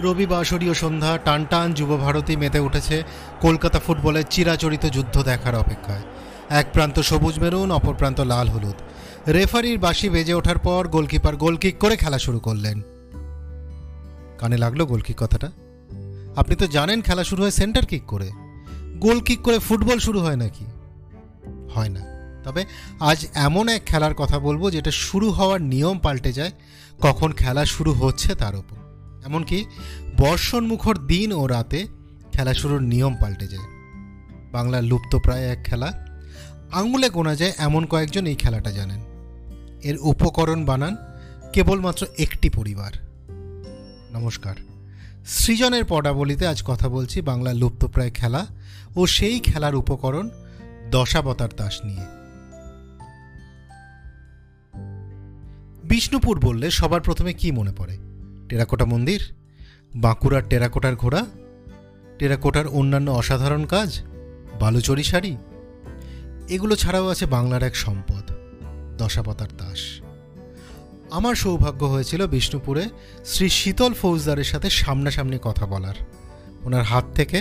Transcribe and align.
রবিবাসরীয় 0.00 0.74
সন্ধ্যা 0.74 1.18
টান 1.18 1.44
টান 1.44 1.74
যুবভারতী 1.74 2.36
মেতে 2.36 2.58
উঠেছে 2.58 3.02
কলকাতা 3.40 3.78
ফুটবলের 3.78 4.24
চিরাচরিত 4.30 4.86
যুদ্ধ 4.86 5.22
দেখার 5.22 5.54
অপেক্ষায়। 5.54 6.02
এক 6.48 6.66
প্রান্ত 6.72 7.00
সবুজ 7.00 7.40
মেরুন, 7.40 7.70
অপর 7.70 7.94
প্রান্ত 7.94 8.20
লাল 8.20 8.48
হলুদ। 8.48 8.74
রেফারির 9.28 9.78
বাঁশি 9.78 10.08
বেজে 10.08 10.34
ওঠার 10.34 10.58
পর 10.58 10.88
গোলকিপার 10.88 11.36
গোলকিক 11.36 11.78
করে 11.78 11.96
খেলা 11.96 12.18
শুরু 12.18 12.38
করলেন। 12.38 12.82
কানে 14.38 14.56
লাগল 14.56 14.84
গোলকিক 14.84 15.16
কথাটা? 15.18 15.50
আপনি 16.36 16.56
তো 16.56 16.66
জানেন 16.66 17.02
খেলা 17.02 17.24
শুরু 17.24 17.42
হয় 17.42 17.50
সেন্টার 17.50 17.86
কিক 17.86 18.02
করে। 18.06 18.30
গোল 18.98 19.20
কিক 19.20 19.40
করে 19.42 19.58
ফুটবল 19.58 19.98
শুরু 19.98 20.20
হয় 20.20 20.36
নাকি? 20.36 20.64
হয় 21.74 21.88
না। 21.88 22.00
তবে 22.44 22.64
আজ 23.00 23.26
এমন 23.34 23.68
এক 23.68 23.86
খেলার 23.86 24.14
কথা 24.14 24.38
বলব 24.38 24.70
যেটা 24.70 24.90
শুরু 24.90 25.30
হওয়ার 25.30 25.62
নিয়ম 25.62 25.98
পাল্টে 25.98 26.32
যায়, 26.32 26.50
কখন 27.00 27.32
খেলা 27.32 27.64
শুরু 27.64 27.92
হচ্ছে 27.92 28.34
তার 28.34 28.56
উপর। 28.56 28.79
এমনকি 29.26 29.64
বর্ষণমুখর 30.18 31.06
দিন 31.06 31.32
ও 31.32 31.46
রাতে 31.46 31.86
খেলা 32.32 32.54
শুরুর 32.54 32.82
নিয়ম 32.82 33.16
পাল্টে 33.20 33.46
যায়। 33.46 33.62
বাংলার 34.52 34.84
লুপ্তপ্রায় 34.84 35.46
এক 35.46 35.64
খেলা। 35.64 36.06
আঙুলে 36.72 37.10
গোনা 37.10 37.34
যায় 37.34 37.52
এমন 37.58 37.86
কয়েকজন 37.86 38.26
এই 38.26 38.34
খেলাটা 38.34 38.70
জানেন। 38.70 39.00
এর 39.82 39.98
উপকরণ 40.00 40.64
বানান 40.64 40.96
কেবলমাত্র 41.52 42.06
একটি 42.18 42.50
পরিবার। 42.50 42.92
নমস্কার। 44.12 44.54
সৃজনের 45.26 45.84
পদাবলিতে 45.88 46.46
আজ 46.46 46.62
কথা 46.66 46.88
বলছি 46.88 47.20
বাংলার 47.20 47.56
লুপ্তপ্রায় 47.56 48.10
খেলা 48.10 48.46
ও 48.96 49.06
সেই 49.06 49.40
খেলার 49.40 49.74
উপকরণ 49.74 50.30
দশাবতার 50.90 51.48
তাস 51.48 51.80
নিয়ে। 51.84 52.04
বিষ্ণুপুর 55.84 56.40
বললে 56.40 56.70
সবার 56.70 57.00
প্রথমে 57.00 57.32
কি 57.32 57.50
মনে 57.50 57.72
পড়ে? 57.76 58.09
টেরাকোটা 58.50 58.84
মন্দির, 58.84 59.20
বাঁকুড়ার 59.96 60.42
টেরাকোটার 60.48 60.96
ঘোড়া, 60.96 61.26
টেরাকোটার 62.18 62.66
অন্যান্য 62.66 63.10
অসাধারণ 63.10 63.64
কাজ, 63.64 63.90
বালুচরি 64.60 65.02
শাড়ি, 65.02 65.36
এগুলো 66.48 66.76
ছাড়াও 66.76 67.06
আছে 67.08 67.26
বাংলার 67.26 67.62
এক 67.62 67.76
সম্পদ 67.76 68.24
দশাবতার 68.98 69.48
তাস। 69.58 69.80
আমার 71.10 71.34
সৌভাগ্য 71.34 71.82
হয়েছিল 71.84 72.26
বিষ্ণুপুরে 72.26 72.84
শ্রী 73.24 73.48
শীতল 73.48 73.92
ফৌজদারের 73.92 74.44
সাথে 74.44 74.70
সামনাসামনি 74.70 75.38
কথা 75.42 75.66
বলার। 75.66 75.94
ওনার 76.62 76.82
হাত 76.82 77.04
থেকে 77.14 77.38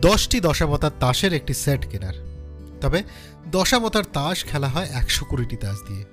দশটি 0.00 0.40
দশাবতার 0.40 0.94
তাসের 1.00 1.32
একটি 1.34 1.54
সেট 1.54 1.82
কেনার। 1.90 2.16
তবে 2.80 3.02
দশাবতার 3.50 4.06
তাস 4.12 4.44
খেলা 4.44 4.68
হয় 4.68 4.88
একশো 4.92 5.24
কুড়িটি 5.24 5.56
তাস 5.56 5.78
দিয়ে। 5.88 6.04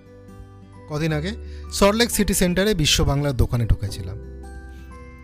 কদিন 0.90 1.14
আগে 1.14 1.32
সল্টলেক 1.72 2.12
সিটি 2.12 2.34
সেন্টারে 2.34 2.74
বিশ্ব 2.74 3.04
বাংলার 3.04 3.38
দোকানে 3.38 3.66
ঢুকেছিলাম। 3.66 4.18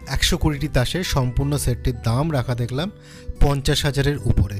একশো 0.08 0.38
কুড়িটি 0.38 0.68
তাসের 0.68 1.04
সম্পূর্ণ 1.04 1.58
সেটটির 1.58 2.02
দাম 2.02 2.34
রাখা 2.34 2.56
দেখলাম 2.56 2.92
পঞ্চাশ 3.40 3.86
হাজারের 3.86 4.18
উপরে। 4.18 4.58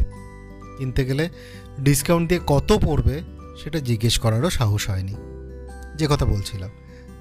কিনতে 0.78 1.06
গেলে 1.06 1.30
ডিসকাউন্ট 1.80 2.30
দিয়ে 2.30 2.42
কত 2.48 2.80
পড়বে 2.86 3.22
সেটা 3.64 3.80
জিজ্ঞেস 3.80 4.20
করারও 4.20 4.50
সাহস 4.50 4.90
হয়নি। 4.90 5.16
যে 5.96 6.08
কথা 6.10 6.26
বলছিলাম, 6.26 6.70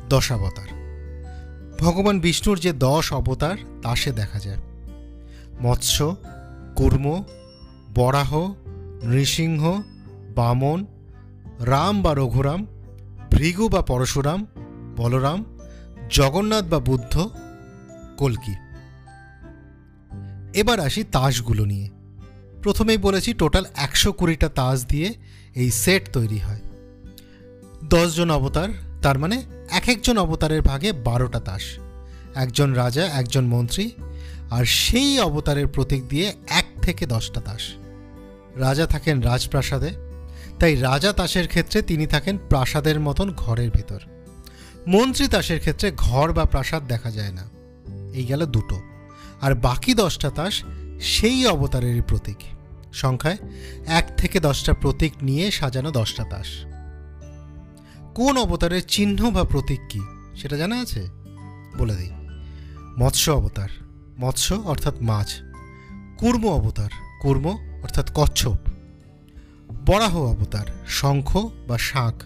দশ 0.09 0.19
দশাবতার 0.19 0.79
ভগবান 1.81 2.21
বিষ্ণুর 2.21 2.59
যে 2.59 2.73
দশ 2.73 3.13
অবতার, 3.13 3.57
তাসে 3.83 4.13
দেখা 4.13 4.39
যায়। 4.39 4.57
মৎস্য, 5.63 6.17
কুর্ম, 6.77 7.25
বরাহ, 7.95 8.53
নৃসিংহ, 9.03 9.83
বামন, 10.35 10.87
রাম 11.61 12.03
বা 12.03 12.15
রঘুরাম 12.15 12.67
ভৃগু 13.31 13.69
বা 13.69 13.83
পরশুরাম, 13.83 14.47
বলরাম, 14.97 15.45
জগন্নাথ 16.11 16.65
বা 16.65 16.79
বুদ্ধ, 16.79 17.31
কল্কি। 18.19 18.55
এবার 20.55 20.81
আসি 20.81 21.05
তাসগুলো 21.05 21.65
নিয়ে। 21.65 21.89
প্রথমেই 22.63 22.97
বলেছি 22.97 23.35
টোটাল 23.35 23.65
একশো 23.77 24.13
কুড়িটা 24.13 24.49
তাস 24.49 24.87
দিয়ে 24.87 25.15
এই 25.55 25.71
সেট 25.71 26.13
তৈরি 26.13 26.39
হয়। 26.39 26.61
দশজন 27.85 28.31
অবতার, 28.31 28.69
তার 29.03 29.19
মানে 29.19 29.43
এক 29.71 29.89
একজন 29.89 30.19
অবতারের 30.19 30.63
ভাগে 30.63 30.93
বারোটা 30.93 31.41
তাস। 31.41 31.63
একজন 32.35 32.73
রাজা, 32.73 33.07
একজন 33.07 33.47
মন্ত্রী, 33.47 33.91
আর 34.51 34.65
সেই 34.65 35.21
অবতারের 35.21 35.67
প্রতীক 35.67 36.09
দিয়ে 36.09 36.33
এক 36.49 36.67
থেকে 36.83 37.07
দশটা 37.07 37.41
তাস। 37.41 37.61
রাজা 38.57 38.87
থাকেন 38.87 39.21
রাজপ্রাসাদে 39.21 40.08
তাই 40.61 40.77
রাজা 40.77 41.13
তাসের 41.13 41.49
ক্ষেত্রে 41.49 41.83
তিনি 41.83 42.07
থাকেন 42.07 42.39
প্রাসাদের 42.49 43.01
মতন 43.01 43.31
ঘরের 43.31 43.71
ভেতর। 43.71 44.01
মন্ত্রী 44.87 45.29
তাসের 45.29 45.61
ক্ষেত্রে 45.61 45.93
ঘর 45.97 46.33
বা 46.33 46.45
প্রাসাদ 46.45 46.87
দেখা 46.87 47.11
যায় 47.11 47.33
না। 47.33 47.49
এই 48.15 48.25
গেল 48.25 48.47
দুটো। 48.47 48.81
আর 49.41 49.55
বাকি 49.55 49.95
দশটা 49.95 50.31
তাস 50.31 50.63
সেই 51.01 51.47
অবতারেরই 51.47 52.01
প্রতীক। 52.01 52.37
সংখ্যায় 52.93 53.37
এক 53.87 54.11
থেকে 54.17 54.41
দশটা 54.41 54.73
প্রতীক 54.73 55.13
নিয়ে 55.23 55.51
সাজানো 55.51 55.91
দশটা 55.91 56.25
তাস 56.25 56.47
কোন 58.15 58.37
অবতারের 58.37 58.87
চিহ্ন 58.89 59.31
বা 59.31 59.45
প্রতীক 59.45 59.81
কি, 59.89 60.01
সেটা 60.37 60.57
জানা 60.57 60.81
আছে? 60.81 61.07
বলে 61.79 61.97
দিই। 61.97 62.11
মৎস্য 62.99 63.31
অবতার। 63.31 63.69
মৎস্য 64.19 64.55
অর্থাৎ 64.55 64.95
মাছ। 65.01 65.37
কুর্ম 66.19 66.47
অবতার। 66.47 66.91
কুর্ম 67.21 67.47
অর্থাৎ 67.83 68.11
কচ্ছপ। 68.15 68.57
বরাহ 69.69 70.19
অবতার, 70.19 70.67
শঙ্খ 70.89 71.51
বা 71.69 71.79
শাঁখ, 71.79 72.23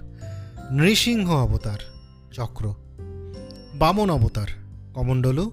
নৃসিংহ 0.72 1.30
অবতার, 1.30 1.78
চক্র, 2.32 2.74
বামন 3.74 4.10
অবতার, 4.10 4.46
কমণ্ডলু, 4.94 5.50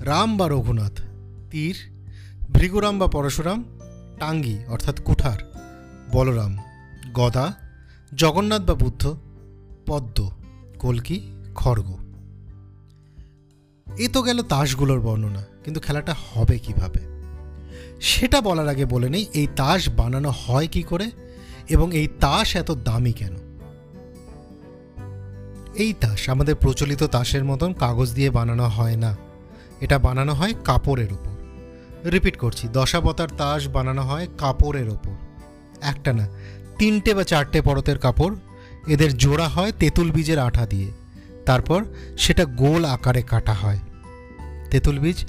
রাম 0.00 0.36
বা 0.36 0.48
রঘুনাথ, 0.48 1.00
তীর, 1.50 1.76
ভৃগুরাম 2.52 2.98
বা 2.98 3.06
পরশুরাম, 3.06 3.64
টাঙ্গি 4.18 4.64
অর্থাৎ 4.68 5.00
কুঠার, 5.04 5.38
বলরাম, 6.12 6.56
গদা, 7.12 7.52
জগন্নাথ 8.16 8.60
বা 8.60 8.74
বুদ্ধ, 8.74 9.16
পদ্ম, 9.86 10.30
কলকি, 10.78 11.20
খড়গ। 11.54 11.98
এ 13.98 14.08
তো 14.08 14.22
গেল 14.22 14.42
তাসগুলোর 14.42 15.00
বর্ণনা, 15.00 15.44
কিন্তু 15.64 15.80
খেলাটা 15.80 16.14
হবে 16.32 16.58
কীভাবে? 16.58 17.09
সেটা 18.00 18.40
বলার 18.40 18.68
আগে 18.68 18.84
বলে 18.84 19.08
নেই, 19.08 19.26
এই 19.34 19.46
তাস 19.56 19.88
বানানো 19.88 20.30
হয় 20.30 20.66
কি 20.66 20.82
করে 20.82 21.10
এবং 21.68 21.96
এই 21.96 22.08
তাস 22.20 22.56
এত 22.56 22.70
দামি 22.70 23.12
কেন? 23.12 23.34
এই 25.74 25.92
তাস 25.92 26.28
আমাদের 26.28 26.54
প্রচলিত 26.54 27.02
তাসের 27.04 27.44
মতন 27.44 27.72
কাগজ 27.72 28.08
দিয়ে 28.12 28.30
বানানো 28.30 28.64
হয় 28.64 28.96
না। 28.96 29.16
এটা 29.80 29.98
বানানো 29.98 30.32
হয় 30.34 30.54
কাপড়ের 30.64 31.12
উপর। 31.12 31.34
রিপিট 32.10 32.36
করছি, 32.36 32.68
দশাবতার 32.68 33.28
তাস 33.38 33.68
বানানো 33.68 34.02
হয় 34.02 34.26
কাপড়ের 34.38 34.88
ওপর 34.88 35.14
একটা 35.80 36.12
না, 36.12 36.28
তিনটে 36.78 37.14
বা 37.14 37.24
চারটে 37.24 37.62
পরতের 37.62 37.98
কাপড়, 37.98 38.34
এদের 38.86 39.16
জোড়া 39.16 39.48
হয় 39.48 39.72
তেঁতুল 39.72 40.10
বীজের 40.10 40.38
আঠা 40.38 40.66
দিয়ে। 40.66 40.90
তারপর 41.46 41.84
সেটা 42.18 42.44
গোল 42.44 42.84
আকারে 42.84 43.22
কাটা 43.22 43.52
হয়। 43.52 43.78
তেঁতুল 44.70 44.98
বীজ 44.98 45.24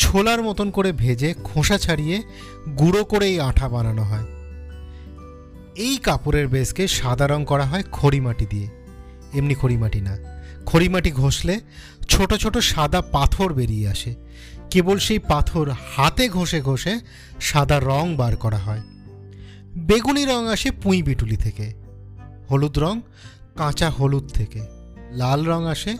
ছোলার 0.00 0.42
মতন 0.42 0.70
করে 0.70 0.92
ভেজে 0.92 1.34
খোসা 1.44 1.78
ছাড়িয়ে 1.78 2.22
গুঁড়ো 2.78 3.04
করে 3.04 3.26
এই 3.26 3.40
আঠা 3.40 3.68
বানানো 3.68 4.02
হয়। 4.02 4.24
এই 5.76 5.96
কাপড়ের 5.96 6.48
বেসকে 6.48 6.88
সাদা 6.88 7.26
রং 7.26 7.44
করা 7.44 7.64
হয় 7.64 7.82
খড়িমাটি 7.92 8.46
দিয়ে। 8.46 8.68
এমনি 9.34 9.54
খড়িমাটি 9.54 10.00
না। 10.00 10.18
খড়িমাটি 10.66 11.10
ঘষলে 11.10 11.60
ছোট 12.08 12.34
ছোট 12.34 12.58
সাদা 12.58 13.00
পাথর 13.00 13.52
বেরিয়ে 13.52 13.88
আসে। 13.88 14.14
কেবল 14.70 14.98
সেই 14.98 15.18
পাথর 15.18 15.70
হাতে 15.70 16.28
ঘষে 16.28 16.60
ঘষে 16.60 17.00
সাদা 17.40 17.80
রং 17.80 18.16
বার 18.16 18.36
করা 18.36 18.58
হয়। 18.58 18.80
বেগুনি 19.76 20.24
রং 20.24 20.48
আসে 20.48 20.70
পুঁই 20.70 21.02
বিটুলি 21.02 21.36
থেকে। 21.36 21.74
হলুদ 22.50 22.78
রং 22.78 23.00
কাঁচা 23.56 23.90
হলুদ 23.90 24.28
থেকে। 24.28 24.60
লাল 25.10 25.46
রং 25.46 25.66
আসে 25.66 25.96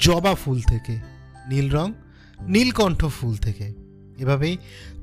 জবা 0.00 0.34
ফুল 0.34 0.60
থেকে। 0.60 0.96
নীল 1.48 1.70
রং 1.70 1.92
নীলকণ্ঠ 2.40 3.06
ফুল 3.06 3.36
থেকে। 3.36 3.72
এভাবেই 4.18 4.56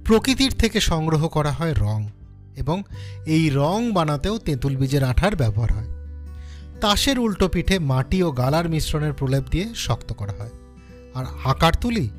প্রকৃতির 0.06 0.52
থেকে 0.52 0.80
সংগ্রহ 0.80 1.28
করা 1.28 1.52
হয় 1.52 1.74
রং 1.74 2.08
এবং 2.56 2.84
এই 3.26 3.50
রং 3.50 3.92
বানাতেও 3.92 4.38
তেঁতুল 4.38 4.78
বীজের 4.78 5.04
আঠার 5.04 5.36
ব্যবহার 5.36 5.74
হয়। 5.74 5.88
তাসের 6.82 7.20
উল্টো 7.20 7.48
পিঠে 7.48 7.80
মাটি 7.80 8.24
ও 8.24 8.32
গালার 8.32 8.70
মিশ্রণের 8.70 9.14
প্রলেপ 9.14 9.44
দিয়ে 9.52 9.66
শক্ত 9.76 10.14
করা 10.14 10.34
হয়। 10.40 10.50
আর 11.14 11.26
আকার 11.44 11.74
তুলি, 11.82 12.10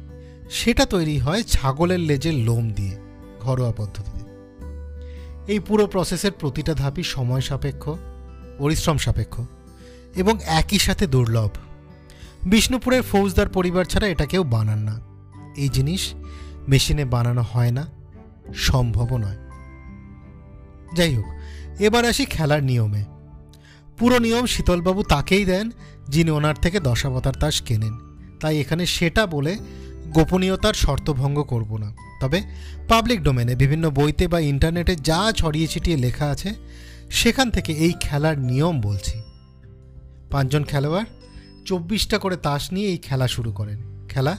সেটা 0.51 0.87
তৈরি 0.87 1.19
হয় 1.19 1.43
ছাগলের 1.43 2.01
লেজের 2.01 2.35
লোম 2.35 2.71
দিয়ে, 2.71 2.97
ঘরোয়া 3.41 3.73
পদ্ধতিতে। 3.73 4.27
এই 5.53 5.59
পুরো 5.59 5.87
প্রসেসের 5.87 6.33
প্রতিটা 6.33 6.75
ধাপই 6.75 7.03
সময় 7.03 7.41
সাপেক্ষ, 7.41 7.89
পরিশ্রম 8.59 8.97
সাপেক্ষ 8.97 9.41
এবং 10.17 10.39
একই 10.47 10.79
সাথে 10.79 11.07
দুর্লভ। 11.07 11.51
বিষ্ণুপুরের 12.47 13.03
ফৌজদার 13.03 13.49
পরিবার 13.49 13.85
ছাড়া 13.85 14.09
এটা 14.09 14.27
কেউ 14.27 14.45
বানান 14.45 14.79
না। 14.79 15.01
এই 15.57 15.69
জিনিস 15.69 16.15
মেশিনে 16.69 17.05
বানানো 17.05 17.43
হয় 17.53 17.71
না, 17.71 17.87
সম্ভবও 18.55 19.19
নয়। 19.19 19.37
যাই 20.95 21.15
হোক, 21.15 21.25
এবার 21.81 22.05
আসি 22.05 22.25
খেলার 22.25 22.63
নিয়মে। 22.63 23.05
পুরো 23.99 24.19
নিয়ম 24.19 24.47
শীতলবাবু 24.47 25.03
তাকেই 25.03 25.45
দেন, 25.45 25.71
যিনি 26.09 26.31
ওনার 26.31 26.55
থেকে 26.55 26.81
দশাবতার 26.81 27.35
তাস 27.35 27.61
কেনেন। 27.61 27.99
তাই 28.41 28.61
এখানে 28.61 28.87
সেটা 28.87 29.27
বলে 29.27 29.59
গোপনীয়তার 30.15 30.75
শর্তভঙ্গ 30.75 31.43
করব 31.43 31.77
না। 31.77 31.97
তবে 32.21 32.43
পাবলিক 32.89 33.23
ডোমেনে 33.23 33.55
বিভিন্ন 33.55 33.91
বইতে 33.91 34.29
বা 34.29 34.41
ইন্টারনেটে 34.41 34.97
যা 34.97 35.33
ছড়িয়ে 35.37 35.67
ছিটিয়ে 35.67 35.97
লেখা 35.97 36.27
আছে, 36.27 36.55
সেখান 37.11 37.51
থেকে 37.51 37.73
এই 37.73 37.93
খেলার 38.01 38.39
নিয়ম 38.39 38.81
বলছি। 38.81 39.23
পাঁচজন 40.31 40.65
খেলোয়াড় 40.65 41.07
চব্বিশটা 41.67 42.19
করে 42.19 42.37
তাস 42.37 42.73
নিয়ে 42.73 42.89
এই 42.89 42.99
খেলা 42.99 43.29
শুরু 43.29 43.53
করেন। 43.53 44.07
খেলা 44.09 44.37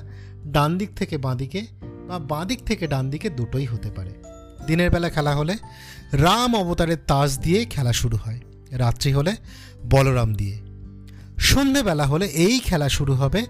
ডান 0.48 0.78
দিক 0.78 0.90
থেকে 0.96 1.18
বাঁ 1.18 1.36
দিকে 1.36 1.66
বা 2.08 2.20
বাঁ 2.20 2.46
দিক 2.46 2.64
থেকে 2.66 2.88
ডান 2.88 3.10
দিকে 3.10 3.30
দুটোই 3.30 3.66
হতে 3.66 3.92
পারে। 3.92 4.14
দিনের 4.68 4.92
বেলা 4.92 5.10
খেলা 5.10 5.36
হলে 5.36 5.56
রাম 6.12 6.56
অবতারের 6.56 6.98
তাস 7.08 7.40
দিয়ে 7.40 7.66
খেলা 7.66 7.94
শুরু 7.94 8.18
হয়। 8.18 8.40
রাত্রি 8.72 9.14
হলে 9.14 9.36
বলরাম 9.90 10.34
দিয়ে। 10.34 10.58
সন্ধেবেলা 11.38 12.06
হলে 12.06 12.26
এই 12.26 12.60
খেলা 12.60 12.90
শুরু 12.90 13.14
হবে 13.14 13.46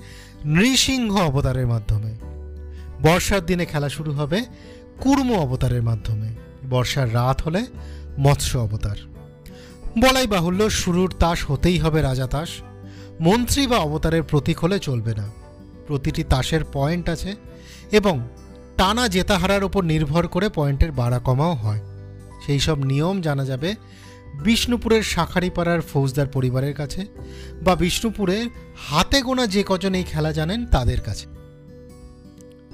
নৃসিংহ 0.45 1.17
অবতারের 1.17 1.67
মাধ্যমে। 1.67 2.15
বর্ষার 3.01 3.45
দিনে 3.45 3.65
খেলা 3.65 3.89
শুরু 3.89 4.11
হবে 4.11 4.45
কুর্ম 5.01 5.33
অবতারের 5.33 5.83
মাধ্যমে। 5.83 6.35
বর্ষার 6.69 7.13
রাত 7.13 7.41
হলে 7.41 7.65
মৎস্য 8.19 8.57
অবতার। 8.57 8.95
বলাই 9.99 10.27
বাহুল্য 10.27 10.69
শুরুর 10.69 11.13
তাস 11.19 11.51
হতেই 11.51 11.77
হবে 11.77 12.01
রাজা 12.01 12.27
তাস। 12.27 12.49
মন্ত্রী 13.21 13.67
বা 13.67 13.77
অবতারের 13.77 14.23
প্রতীক 14.23 14.59
হলে 14.59 14.79
চলবে 14.79 15.15
না। 15.15 15.29
প্রতিটি 15.87 16.23
তাসের 16.23 16.61
পয়েন্ট 16.73 17.09
আছে 17.09 17.35
এবং 17.91 18.27
টানা 18.77 19.07
জেতাহারার 19.07 19.63
উপর 19.63 19.83
নির্ভর 19.83 20.27
করে 20.27 20.49
পয়েন্টের 20.49 20.91
বাড়া 20.91 21.19
কমাও 21.19 21.53
হয়। 21.53 21.81
সেই 22.45 22.59
সব 22.59 22.83
নিয়ম 22.83 23.21
জানা 23.21 23.45
যাবে 23.45 23.75
বিষ্ণুপুরের 24.43 25.03
শাখারিপাড়ার 25.03 25.81
ফৌজদার 25.81 26.27
পরিবারের 26.27 26.73
কাছে 26.73 27.05
বা 27.61 27.75
বিষ্ণুপুরের 27.75 28.49
হাতে 28.89 29.21
গোনা 29.21 29.47
যে 29.47 29.63
কজন 29.67 29.93
এই 29.93 30.03
খেলা 30.03 30.31
জানেন 30.31 30.65
তাদের 30.65 31.01
কাছে। 31.01 31.25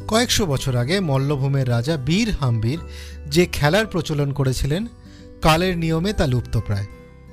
কয়েকশো 0.08 0.46
বছর 0.46 0.76
আগে 0.76 1.00
মল্লভূমের 1.00 1.70
রাজা 1.70 1.98
বীর 1.98 2.32
হাম্বীর 2.32 2.80
যে 3.28 3.46
খেলার 3.46 3.88
প্রচলন 3.88 4.34
করেছিলেন, 4.34 4.88
কালের 5.42 5.78
নিয়মে 5.78 6.14
তা 6.14 6.28
লুপ্তপ্রায় 6.28 6.86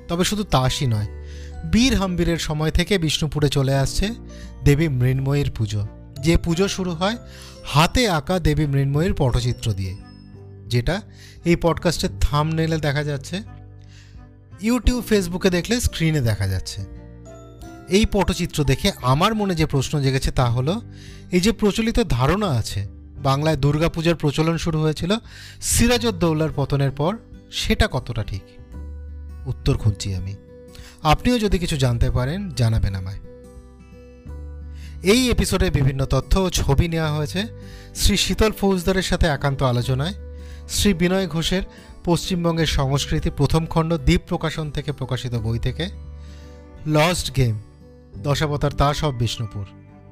তবে 0.08 0.24
শুধু 0.24 0.44
তাসই 0.44 0.86
নয় 0.86 1.06
বীর 1.72 1.94
হাম্বীরের 1.94 2.38
সময় 2.38 2.70
থেকে 2.70 2.98
বিষ্ণুপুরে 2.98 3.48
চলে 3.48 3.74
আসছে 3.74 4.08
দেবী 4.64 4.88
মৃন্ময়ীর 4.88 5.50
পুজো। 5.50 5.86
যে 6.20 6.36
পুজো 6.36 6.68
শুরু 6.68 6.90
হয়, 6.90 7.16
হাতে 7.64 8.08
আঁকা 8.08 8.38
দেবী 8.38 8.66
মৃন্ময়ীর 8.66 9.14
পটচিত্র 9.14 9.72
দিয়ে। 9.72 9.96
যেটা 10.68 11.02
এই 11.44 11.56
পডকাস্টের 11.56 12.10
থাম 12.20 12.50
নেলে 12.52 12.78
দেখা 12.78 13.04
যাচ্ছে। 13.04 13.42
ইউটিউব 14.60 15.04
ফেসবুকে 15.04 15.50
দেখলে 15.50 15.80
স্ক্রিনে 15.80 16.20
দেখা 16.20 16.46
যাচ্ছে। 16.46 16.84
এই 17.88 18.06
পটচিত্র 18.12 18.64
দেখে 18.64 18.92
আমার 19.02 19.34
মনে 19.34 19.54
যে 19.54 19.66
প্রশ্ন 19.66 20.02
জেগেছে 20.02 20.30
তা 20.30 20.46
হলো, 20.46 20.80
এই 21.30 21.40
যে 21.40 21.52
প্রচলিত 21.52 22.00
ধারণা 22.00 22.46
আছে, 22.46 22.86
বাংলায় 23.22 23.56
দুর্গাপূজার 23.56 24.14
প্রচলন 24.14 24.56
শুরু 24.56 24.80
হয়েছিল 24.80 25.16
সিরাজউদ্দৌলার 25.60 26.48
পতনের 26.56 26.90
পর, 26.90 27.16
সেটা 27.52 27.88
কতটা 27.90 28.22
ঠিক? 28.22 28.42
উত্তর 29.46 29.78
খুঁজছি 29.78 30.14
আমি। 30.14 30.34
আপনিও 31.02 31.38
যদি 31.38 31.58
কিছু 31.58 31.76
জানতে 31.76 32.11
পারেন, 32.11 32.50
জানাবেন 32.50 32.94
আমায়। 32.94 33.19
এই 35.02 35.31
এপিসোডে 35.31 35.70
বিভিন্ন 35.70 36.06
তথ্য 36.06 36.38
ও 36.38 36.50
ছবি 36.50 36.88
নেওয়া 36.88 37.12
হয়েছে। 37.12 37.47
শ্রী 37.94 38.17
শীতল 38.17 38.52
ফৌজদারের 38.52 39.02
সাথে 39.02 39.26
একান্ত 39.26 39.62
আলোচনায়, 39.62 40.14
শ্রী 40.69 40.94
বিনয় 40.94 41.29
ঘোষের 41.29 41.62
পশ্চিমবঙ্গের 42.05 42.67
সংস্কৃতি 42.67 43.31
প্রথম 43.37 43.67
খণ্ড 43.67 43.97
দ্বীপ 43.97 44.20
প্রকাশন 44.29 44.70
থেকে 44.70 44.93
প্রকাশিত 44.93 45.35
বই 45.35 45.58
থেকে, 45.58 45.88
লস্ট 46.87 47.37
গেম, 47.37 47.61
দশাবতার 48.23 48.73
তাস 48.73 49.05
অব 49.05 49.14
বিষ্ণুপুর। 49.14 49.64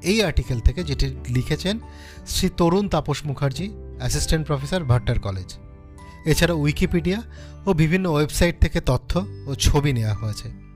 এই 0.03 0.23
আর্টিকেল 0.23 0.61
থেকে 0.61 0.85
যেটি 0.85 1.17
লিখেছেন 1.29 1.79
Shri 2.27 2.49
Tarun 2.57 2.89
Tapas 2.89 3.27
Mukherjee, 3.27 3.71
assistant 3.99 4.47
professor 4.47 4.85
Bhatter 4.85 5.19
college. 5.19 5.59
এছাড়া 6.25 6.55
উইকিপিডিয়া 6.55 7.23
ও 7.67 7.73
বিভিন্ন 7.73 8.11
ওয়েবসাইট 8.11 8.61
থেকে 8.61 8.81
তথ্য 8.81 9.25
ও 9.47 9.55
ছবি 9.55 9.93
নেওয়া 9.93 10.15
হয়েছে। 10.15 10.68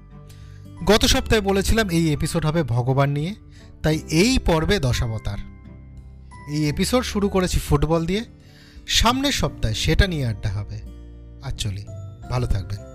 গত 0.84 1.04
সপ্তাহে 1.04 1.40
বলেছিলাম 1.40 1.88
এই 1.88 2.12
এপিসোড 2.12 2.46
হবে 2.46 2.62
ভগবান 2.62 3.10
নিয়ে, 3.10 3.34
তাই 3.82 4.02
এই 4.10 4.38
পর্বে 4.38 4.78
দশাবতার। 4.78 5.38
এই 6.48 6.68
এপিসোড 6.68 7.02
শুরু 7.02 7.28
করেছি 7.28 7.58
ফুটবল 7.58 8.06
দিয়ে, 8.06 8.24
সামনের 8.86 9.32
সপ্তাহে 9.32 9.74
সেটা 9.74 10.06
নিয়ে 10.06 10.26
আড্ডা 10.26 10.50
হবে। 10.50 10.80
আর 11.42 11.52
চলি, 11.58 11.84
ভালো 12.30 12.46
থাকবেন। 12.46 12.91